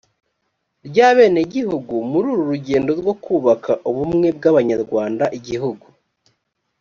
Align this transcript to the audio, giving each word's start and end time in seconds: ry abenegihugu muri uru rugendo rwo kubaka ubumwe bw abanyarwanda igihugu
ry 0.87 0.97
abenegihugu 1.09 1.93
muri 2.11 2.25
uru 2.33 2.43
rugendo 2.51 2.91
rwo 2.99 3.13
kubaka 3.23 3.71
ubumwe 3.89 4.27
bw 4.37 4.43
abanyarwanda 4.51 5.23
igihugu 5.37 5.85